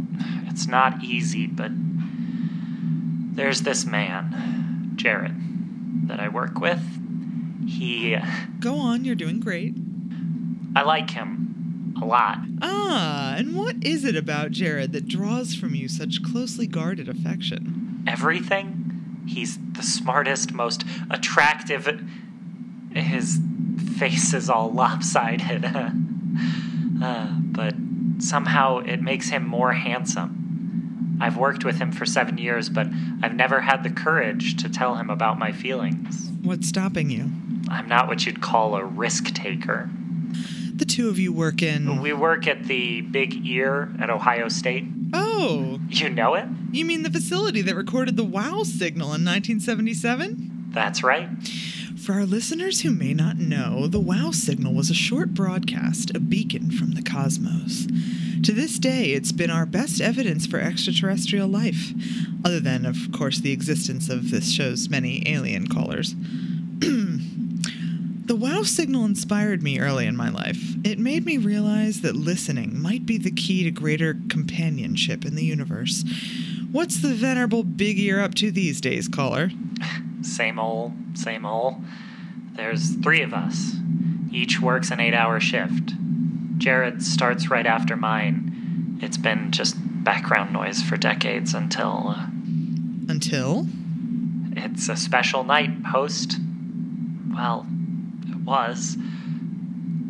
[0.47, 6.83] it's not easy, but there's this man, Jared, that I work with.
[7.67, 8.17] He.
[8.61, 9.75] Go on, you're doing great.
[10.75, 11.95] I like him.
[12.01, 12.39] A lot.
[12.61, 18.05] Ah, and what is it about Jared that draws from you such closely guarded affection?
[18.07, 19.25] Everything?
[19.27, 22.03] He's the smartest, most attractive.
[22.93, 23.41] His
[23.99, 25.65] face is all lopsided.
[27.03, 27.75] uh, but
[28.19, 31.19] somehow it makes him more handsome.
[31.21, 32.87] I've worked with him for seven years, but
[33.23, 36.31] I've never had the courage to tell him about my feelings.
[36.43, 37.31] What's stopping you?
[37.71, 39.89] I'm not what you'd call a risk taker.
[40.75, 42.03] The two of you work in.
[42.03, 44.85] We work at the Big Ear at Ohio State.
[45.15, 46.47] Oh, You know it?
[46.73, 50.67] you mean the facility that recorded the WOW signal in 1977?
[50.71, 51.29] That's right.
[52.07, 56.21] For our listeners who may not know, the WOW signal was a short broadcast, a
[56.21, 57.89] beacon from the cosmos.
[58.45, 61.93] To this day, it's been our best evidence for extraterrestrial life,
[62.45, 66.15] other than, of course, the existence of this show's many alien callers.
[66.79, 70.63] the WOW signal inspired me early in my life.
[70.85, 75.45] It made me realize that listening might be the key to greater companionship in the
[75.45, 76.05] universe.
[76.71, 79.51] What's the venerable Big Ear up to these days, caller?
[80.27, 81.77] Same old, same old.
[82.53, 83.77] There's three of us.
[84.33, 85.93] Each works an eight hour shift.
[86.59, 88.99] Jared starts right after mine.
[89.03, 92.27] It's been just background noise for decades until uh,
[93.09, 93.67] Until?
[94.57, 96.39] it's a special night, post.
[97.33, 97.67] Well,
[98.29, 98.97] it was.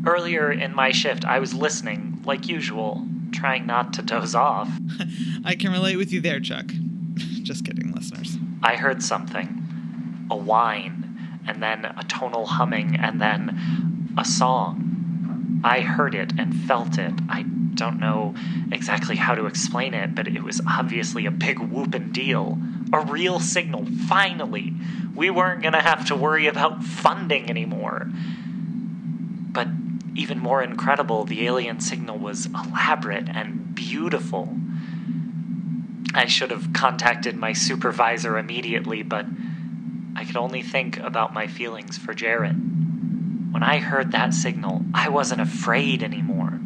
[0.06, 4.70] Earlier in my shift, I was listening, like usual, trying not to doze off.
[5.44, 6.66] I can relate with you there, Chuck.
[7.42, 8.36] Just kidding, listeners.
[8.62, 9.65] I heard something
[10.30, 15.60] a whine, and then a tonal humming, and then a song.
[15.64, 17.14] I heard it and felt it.
[17.28, 18.34] I don't know
[18.72, 22.58] exactly how to explain it, but it was obviously a big whoopin' deal.
[22.92, 24.72] A real signal, finally.
[25.14, 28.06] We weren't gonna have to worry about funding anymore.
[28.08, 29.68] But
[30.14, 34.56] even more incredible, the alien signal was elaborate and beautiful.
[36.14, 39.26] I should have contacted my supervisor immediately, but
[40.16, 42.56] I could only think about my feelings for Jared.
[43.52, 46.58] When I heard that signal, I wasn't afraid anymore.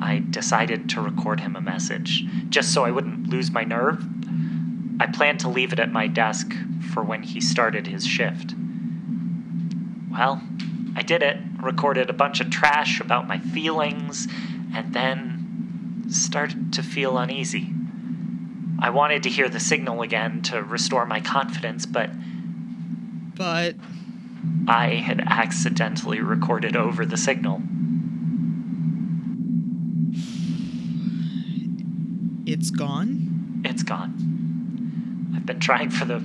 [0.00, 4.02] I decided to record him a message, just so I wouldn't lose my nerve.
[4.98, 6.54] I planned to leave it at my desk
[6.92, 8.54] for when he started his shift.
[10.10, 10.42] Well,
[10.96, 14.26] I did it, recorded a bunch of trash about my feelings,
[14.74, 17.74] and then started to feel uneasy.
[18.82, 22.10] I wanted to hear the signal again to restore my confidence, but
[23.36, 23.76] But
[24.66, 27.62] I had accidentally recorded over the signal.
[32.44, 33.62] it's gone?
[33.64, 35.32] It's gone.
[35.36, 36.20] I've been trying for the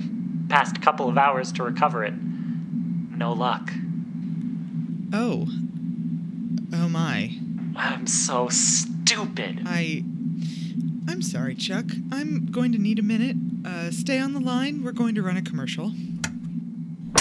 [0.48, 2.14] past couple of hours to recover it.
[2.14, 3.70] No luck.
[5.12, 5.46] Oh.
[6.72, 7.38] Oh my.
[7.76, 9.62] I'm so stupid.
[9.64, 10.02] I.
[11.18, 11.86] I'm sorry, Chuck.
[12.12, 13.36] I'm going to need a minute.
[13.66, 14.84] Uh, stay on the line.
[14.84, 15.88] We're going to run a commercial.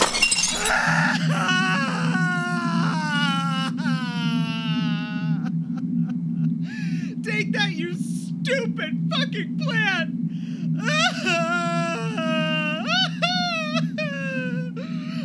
[7.23, 10.13] Take that, you stupid fucking plan!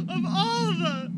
[0.09, 1.13] of all of the.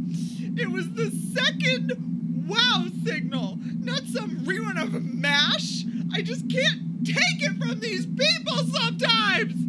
[0.61, 5.85] It was the second wow signal, not some rerun of MASH.
[6.12, 9.61] I just can't take it from these people sometimes!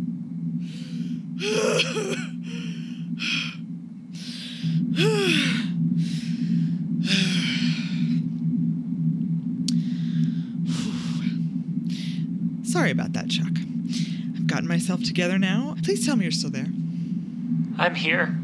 [12.63, 13.47] Sorry about that, Chuck.
[14.36, 15.74] I've gotten myself together now.
[15.86, 16.65] Please tell me you're still there.
[17.77, 18.36] I'm here.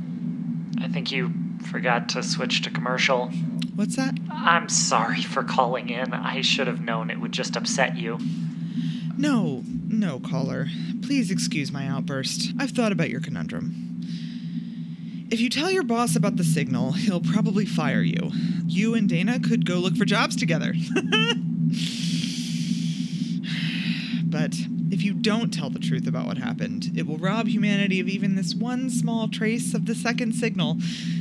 [0.79, 1.33] I think you
[1.71, 3.29] forgot to switch to commercial.
[3.73, 4.15] What's that?
[4.29, 6.13] I'm sorry for calling in.
[6.13, 8.19] I should have known it would just upset you.
[9.17, 10.67] No, no, caller.
[11.01, 12.51] Please excuse my outburst.
[12.59, 14.03] I've thought about your conundrum.
[15.31, 18.31] If you tell your boss about the signal, he'll probably fire you.
[18.67, 20.75] You and Dana could go look for jobs together.
[24.25, 24.53] but
[25.21, 28.89] don't tell the truth about what happened, it will rob humanity of even this one
[28.89, 30.77] small trace of the second signal,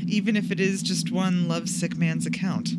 [0.06, 2.70] even if it is just one lovesick man's account.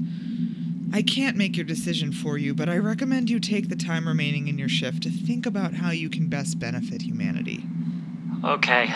[0.94, 4.48] I can't make your decision for you, but I recommend you take the time remaining
[4.50, 7.64] in your shift to think about how you can best benefit humanity.
[8.44, 8.90] Okay.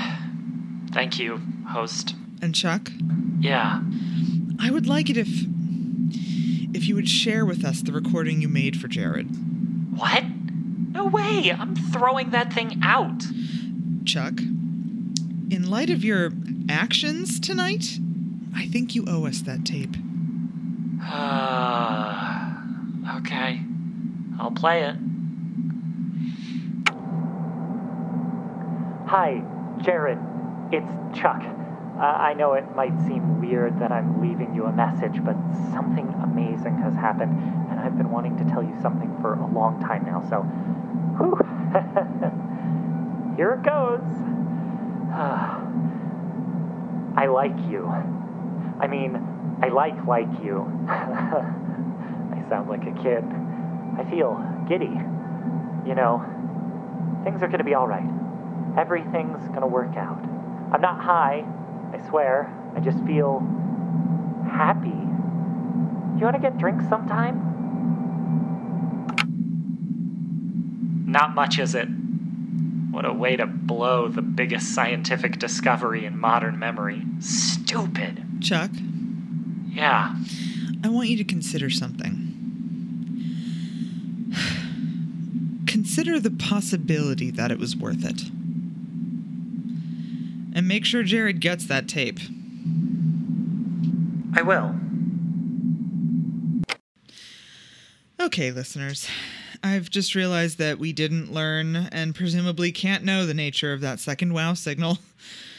[0.92, 2.16] Thank you, host.
[2.42, 2.92] And Chuck,
[3.40, 3.82] Yeah.
[4.60, 5.30] I would like it if
[6.74, 9.28] if you would share with us the recording you made for Jared.
[9.98, 10.26] What?
[10.96, 11.52] No way!
[11.52, 13.26] I'm throwing that thing out.
[14.06, 16.32] Chuck, in light of your
[16.70, 18.00] actions tonight,
[18.56, 19.98] I think you owe us that tape.
[23.18, 23.62] Okay,
[24.40, 24.96] I'll play it.
[29.08, 29.44] Hi,
[29.82, 30.18] Jared.
[30.72, 31.42] It's Chuck.
[31.42, 35.36] Uh, I know it might seem weird that I'm leaving you a message, but
[35.72, 37.38] something amazing has happened,
[37.70, 40.46] and I've been wanting to tell you something for a long time now, so.
[43.36, 44.02] Here it goes.
[47.18, 47.88] I like you.
[48.80, 50.66] I mean, I like like you.
[50.90, 53.26] I sound like a kid.
[53.98, 54.98] I feel giddy.
[55.86, 56.24] You know,
[57.26, 58.10] things are gonna be alright.
[58.78, 60.24] Everything's gonna work out.
[60.72, 61.44] I'm not high,
[61.94, 62.52] I swear.
[62.76, 63.40] I just feel
[64.50, 64.90] happy.
[66.18, 67.55] You wanna get drinks sometime?
[71.16, 71.86] Not much, is it?
[71.86, 77.04] What a way to blow the biggest scientific discovery in modern memory.
[77.22, 78.22] Stupid.
[78.42, 78.70] Chuck,
[79.70, 80.14] Yeah.
[80.84, 82.22] I want you to consider something.
[85.66, 88.24] Consider the possibility that it was worth it.
[90.54, 92.20] And make sure Jared gets that tape.
[94.34, 94.76] I will.
[98.20, 99.08] Okay, listeners.
[99.66, 104.00] I've just realized that we didn't learn and presumably can't know the nature of that
[104.00, 105.00] second wow signal.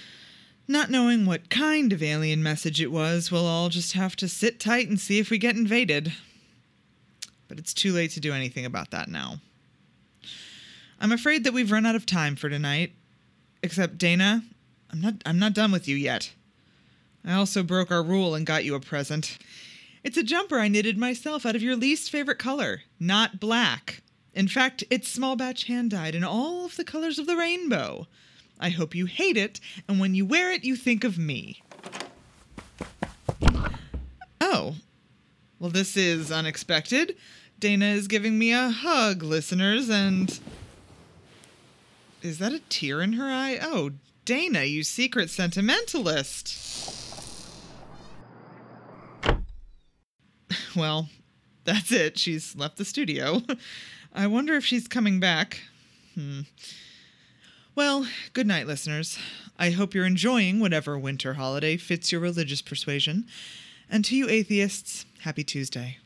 [0.69, 4.61] Not knowing what kind of alien message it was, we'll all just have to sit
[4.61, 6.13] tight and see if we get invaded.
[7.49, 9.41] But it's too late to do anything about that now.
[11.01, 12.93] I'm afraid that we've run out of time for tonight.
[13.65, 14.45] Except Dana,
[14.93, 16.33] I'm not I'm not done with you yet.
[17.25, 19.37] I also broke our rule and got you a present.
[20.07, 24.03] It's a jumper I knitted myself out of your least favorite color, not black.
[24.35, 28.07] In fact, it's small batch hand dyed in all of the colors of the rainbow.
[28.61, 31.61] I hope you hate it, and when you wear it, you think of me.
[34.41, 34.77] Oh.
[35.59, 37.17] Well, this is unexpected.
[37.59, 40.39] Dana is giving me a hug, listeners, and.
[42.23, 43.59] Is that a tear in her eye?
[43.61, 43.91] Oh,
[44.25, 46.96] Dana, you secret sentimentalist.
[50.77, 51.09] Well,
[51.65, 52.19] that's it.
[52.19, 53.43] She's left the studio.
[54.15, 55.61] I wonder if she's coming back.
[56.15, 56.43] Hmm.
[57.75, 59.19] Well, good night, listeners.
[59.59, 63.27] I hope you're enjoying whatever winter holiday fits your religious persuasion.
[63.91, 65.99] And to you atheists, happy Tuesday.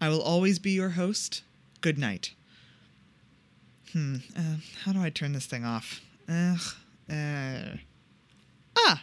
[0.00, 1.42] I will always be your host.
[1.80, 2.32] Good night.
[3.92, 4.16] Hmm.
[4.36, 6.00] Uh, how do I turn this thing off?
[6.28, 6.60] Ugh.
[7.10, 7.76] Uh.
[8.76, 9.02] Ah!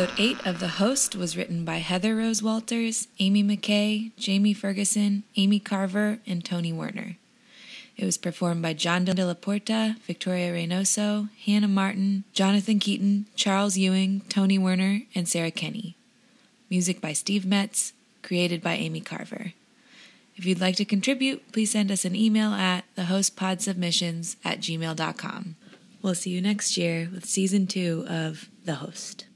[0.00, 5.24] Episode 8 of The Host was written by Heather Rose Walters, Aimee McKay, Jamie Ferguson,
[5.36, 7.18] Amy Carver, and Tony Werner.
[7.98, 14.56] It was performed by John Dellaporta, Victoria Reynoso, Hannah Martin, Jonathan Keaton, Charles Ewing, Tony
[14.56, 15.96] Werner, and Sarah Kenney.
[16.70, 17.92] Music by Steve Metz,
[18.22, 19.52] created by Amy Carver.
[20.34, 25.56] If you'd like to contribute, please send us an email at thehostpodsubmissions at gmail.com.
[26.00, 29.26] We'll see you next year with season two of The Host.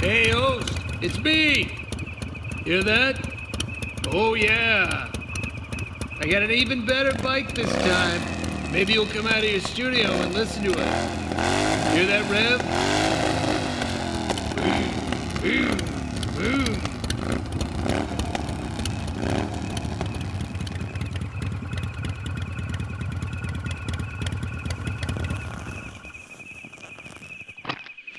[0.00, 0.78] Hey, host,
[1.10, 1.64] it's me.
[2.64, 3.18] Hear that?
[4.12, 5.10] Oh, yeah.
[6.20, 8.22] I got an even better bike this time.
[8.70, 11.92] Maybe you'll come out of your studio and listen to us.
[11.94, 12.60] Hear that rev?
[15.42, 15.78] Boom,
[16.36, 16.80] boom, boom.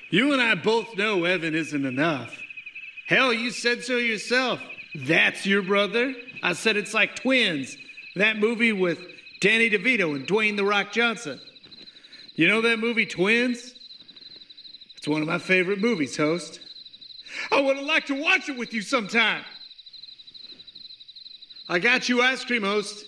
[0.10, 2.41] You and I both know Evan isn't enough.
[3.12, 4.62] Hell, you said so yourself.
[4.95, 6.14] That's your brother?
[6.41, 7.76] I said it's like twins.
[8.16, 8.99] That movie with
[9.41, 11.38] Danny DeVito and Dwayne The Rock Johnson.
[12.36, 13.74] You know that movie, Twins?
[14.95, 16.62] It's one of my favorite movies, host.
[17.51, 19.43] I would have liked to watch it with you sometime.
[21.68, 23.03] I got you ice cream, host.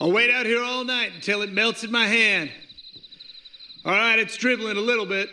[0.00, 2.48] I'll wait out here all night until it melts in my hand.
[3.84, 5.30] All right, it's dribbling a little bit.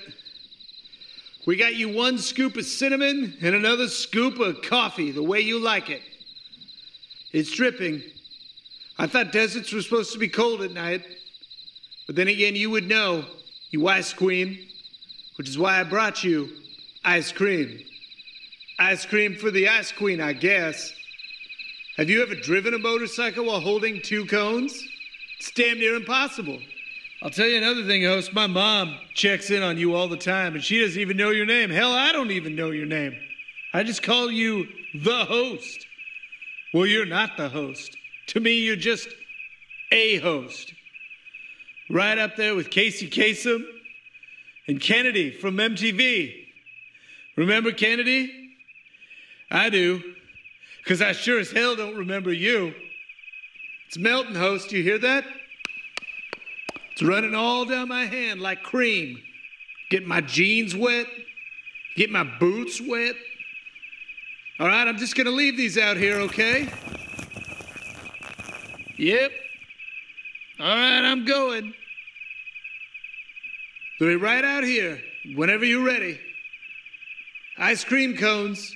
[1.49, 5.57] We got you one scoop of cinnamon and another scoop of coffee, the way you
[5.57, 6.03] like it.
[7.31, 8.03] It's dripping.
[8.99, 11.03] I thought deserts were supposed to be cold at night.
[12.05, 13.25] But then again, you would know,
[13.71, 14.59] you ice queen,
[15.39, 16.51] which is why I brought you
[17.03, 17.79] ice cream.
[18.77, 20.93] Ice cream for the ice queen, I guess.
[21.97, 24.79] Have you ever driven a motorcycle while holding two cones?
[25.39, 26.59] It's damn near impossible.
[27.21, 28.33] I'll tell you another thing, host.
[28.33, 31.45] My mom checks in on you all the time, and she doesn't even know your
[31.45, 31.69] name.
[31.69, 33.13] Hell, I don't even know your name.
[33.73, 35.85] I just call you the host.
[36.73, 37.97] Well, you're not the host.
[38.27, 39.09] To me, you're just
[39.91, 40.73] a host.
[41.89, 43.65] Right up there with Casey Kasem
[44.69, 46.33] and Kennedy from MTV.
[47.35, 48.31] Remember Kennedy?
[49.51, 50.01] I do,
[50.77, 52.73] because I sure as hell don't remember you.
[53.87, 54.71] It's Melton, host.
[54.71, 55.25] You hear that?
[56.99, 59.21] It's running all down my hand like cream.
[59.89, 61.07] Get my jeans wet,
[61.95, 63.15] get my boots wet.
[64.59, 66.67] All right, I'm just gonna leave these out here, okay?
[68.97, 69.31] Yep.
[70.59, 71.73] All right, I'm going.
[73.97, 74.99] They'll be right out here
[75.35, 76.19] whenever you're ready.
[77.57, 78.75] Ice cream cones.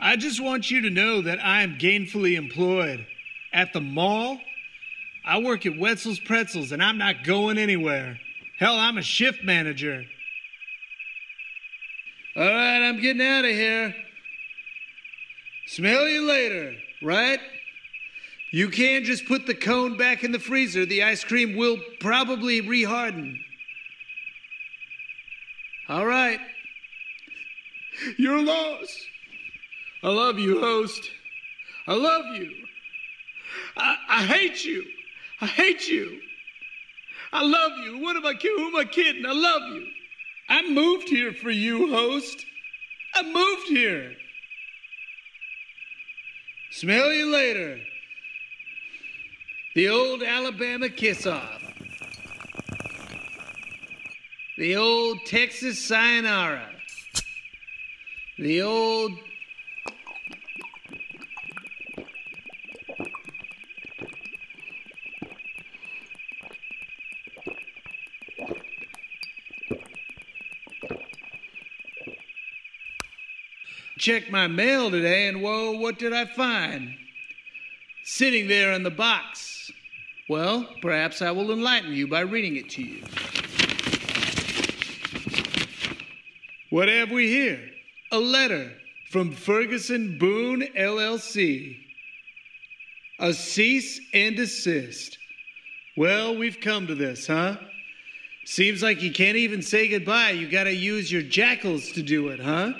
[0.00, 3.06] I just want you to know that I am gainfully employed
[3.52, 4.40] at the mall.
[5.26, 8.18] I work at Wetzel's Pretzels and I'm not going anywhere.
[8.58, 10.04] Hell, I'm a shift manager.
[12.36, 13.94] All right, I'm getting out of here.
[15.66, 17.40] Smell you later, right?
[18.50, 20.84] You can't just put the cone back in the freezer.
[20.84, 23.38] The ice cream will probably reharden.
[25.88, 26.40] All right.
[28.16, 28.98] You're lost.
[30.02, 31.10] I love you, host.
[31.86, 32.50] I love you.
[33.76, 34.84] I, I hate you.
[35.40, 36.20] I hate you.
[37.32, 37.98] I love you.
[37.98, 38.58] What am I kidding?
[38.58, 39.26] Who am I kidding?
[39.26, 39.86] I love you.
[40.48, 42.44] I moved here for you, host.
[43.14, 44.12] I moved here.
[46.70, 47.78] Smell you later.
[49.74, 51.60] The old Alabama kiss off.
[54.56, 56.68] The old Texas sayonara.
[58.38, 59.12] The old
[74.04, 76.94] checked my mail today, and whoa, what did I find?
[78.04, 79.70] Sitting there in the box.
[80.28, 83.02] Well, perhaps I will enlighten you by reading it to you.
[86.68, 87.60] What have we here?
[88.12, 88.72] A letter
[89.10, 91.78] from Ferguson Boone LLC.
[93.20, 95.16] A cease and desist.
[95.96, 97.56] Well, we've come to this, huh?
[98.44, 100.32] Seems like you can't even say goodbye.
[100.32, 102.74] You gotta use your jackals to do it, huh?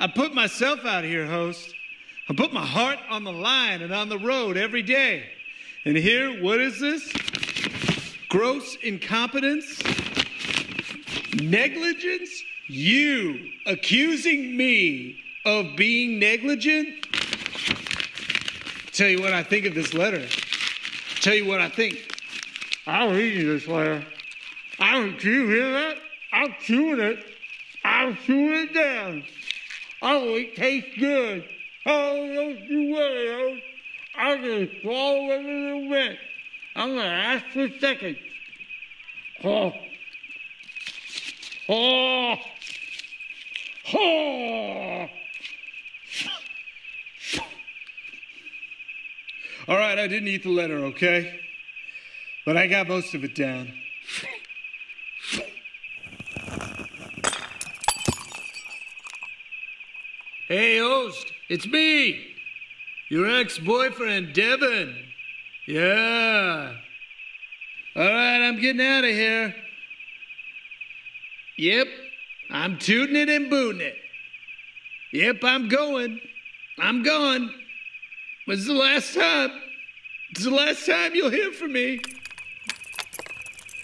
[0.00, 1.74] I put myself out here, host.
[2.26, 5.24] I put my heart on the line and on the road every day.
[5.84, 7.12] And here, what is this?
[8.30, 9.82] Gross incompetence?
[11.34, 12.30] Negligence?
[12.66, 17.06] You accusing me of being negligent?
[18.92, 20.26] Tell you what I think of this letter.
[21.16, 22.10] Tell you what I think.
[22.86, 24.02] I'm reading this letter.
[24.78, 25.98] I don't you hear that?
[26.32, 27.18] I'm chewing it.
[27.84, 29.24] I'm chewing it down.
[30.02, 31.44] Oh, it tastes good.
[31.86, 33.58] Oh, don't you worry, oh.
[34.16, 36.18] I'm gonna swallow everything wet.
[36.74, 38.18] I'm gonna ask for seconds.
[39.44, 39.72] Oh.
[41.68, 42.36] Oh.
[43.94, 45.06] Oh.
[49.68, 51.40] All right, I didn't eat the letter, okay?
[52.44, 53.72] But I got most of it down.
[60.50, 62.26] Hey, host, it's me,
[63.08, 64.96] your ex boyfriend, Devin.
[65.64, 66.74] Yeah.
[67.94, 69.54] All right, I'm getting out of here.
[71.56, 71.86] Yep,
[72.50, 73.94] I'm tooting it and booting it.
[75.12, 76.20] Yep, I'm going.
[76.80, 77.48] I'm going.
[78.48, 79.52] It's the last time.
[80.32, 82.00] It's the last time you'll hear from me.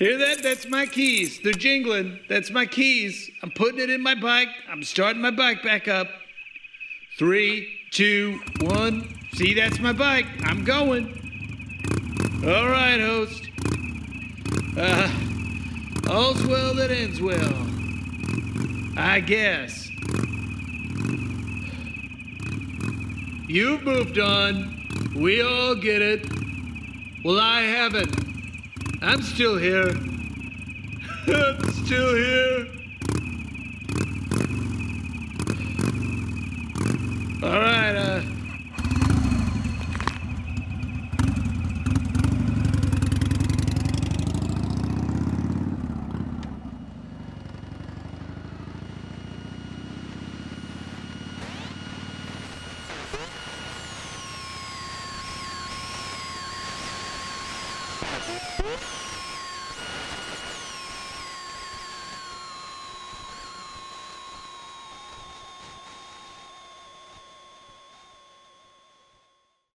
[0.00, 0.42] Hear that?
[0.42, 1.38] That's my keys.
[1.44, 2.18] They're jingling.
[2.28, 3.30] That's my keys.
[3.44, 4.48] I'm putting it in my bike.
[4.68, 6.08] I'm starting my bike back up.
[7.18, 9.08] Three, two, one.
[9.32, 10.26] See, that's my bike.
[10.42, 11.06] I'm going.
[12.44, 13.48] All right, host.
[14.76, 15.10] Uh,
[16.10, 17.54] all's well that ends well.
[18.98, 19.88] I guess.
[23.48, 25.14] You've moved on.
[25.16, 26.26] We all get it.
[27.24, 28.14] Well, I haven't.
[29.00, 29.88] I'm still here.
[31.28, 32.75] I'm still here.
[37.42, 38.35] All right, uh.